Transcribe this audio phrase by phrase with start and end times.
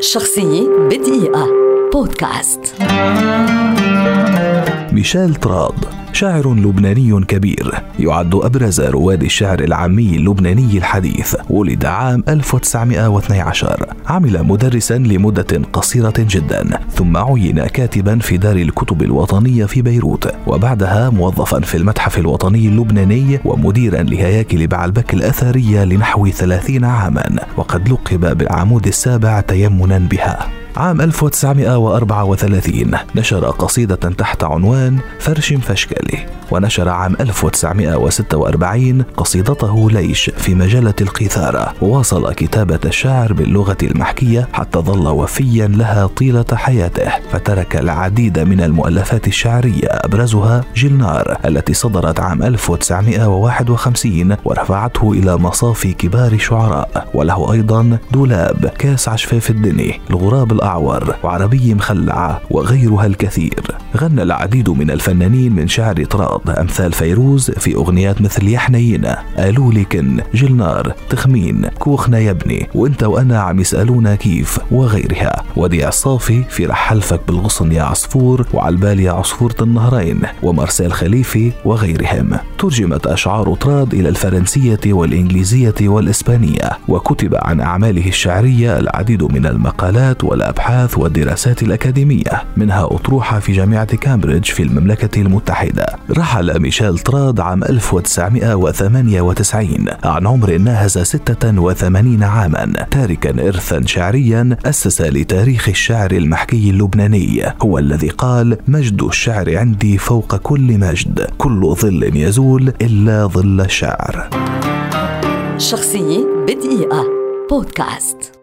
[0.00, 1.48] شخصية بدقيقة.
[1.92, 2.60] بودكاست.
[4.92, 5.74] ميشيل تراض
[6.16, 14.94] شاعر لبناني كبير يعد أبرز رواد الشعر العامي اللبناني الحديث ولد عام 1912 عمل مدرسا
[14.94, 21.76] لمدة قصيرة جدا ثم عين كاتبا في دار الكتب الوطنية في بيروت وبعدها موظفا في
[21.76, 29.98] المتحف الوطني اللبناني ومديرا لهياكل بعلبك الأثرية لنحو ثلاثين عاما وقد لقب بالعمود السابع تيمنا
[29.98, 30.65] بها.
[30.76, 40.94] عام 1934 نشر قصيدة تحت عنوان فرش فشكلي ونشر عام 1946 قصيدته ليش في مجلة
[41.00, 41.72] القيثارة.
[41.82, 47.12] وواصل كتابة الشعر باللغة المحكية حتى ظل وفيا لها طيلة حياته.
[47.32, 56.32] فترك العديد من المؤلفات الشعرية أبرزها جلنار التي صدرت عام 1951 ورفعته إلى مصاف كبار
[56.32, 63.85] الشعراء وله أيضا دولاب كاس عشفاف الدني الغراب الأعور وعربي مخلعة وغيرها الكثير.
[63.96, 69.72] غنى العديد من الفنانين من شعر طراط أمثال فيروز في أغنيات مثل يا حنينة قالوا
[69.72, 75.42] لي كن جلنار تخمين كوخنا يا ابني وإنت وأنا عم يسألونا كيف وغيرها.
[75.56, 82.30] وديع الصافي في رح حلفك بالغصن يا عصفور وعالبال يا عصفورة النهرين ومارسيل خليفي وغيرهم.
[82.58, 90.98] ترجمت أشعار طراد إلى الفرنسية والإنجليزية والإسبانية وكتب عن أعماله الشعرية العديد من المقالات والأبحاث
[90.98, 93.52] والدراسات الأكاديمية منها أطروحة في
[93.94, 95.86] كامبريدج في المملكة المتحدة.
[96.10, 105.68] رحل ميشيل تراد عام 1998 عن عمر ناهز 86 عاما تاركا إرثا شعريا أسس لتاريخ
[105.68, 107.42] الشعر المحكي اللبناني.
[107.62, 114.28] هو الذي قال مجد الشعر عندي فوق كل مجد كل ظل يزول إلا ظل الشعر.
[115.58, 117.04] شخصية بدقيقة.
[117.50, 118.35] بودكاست.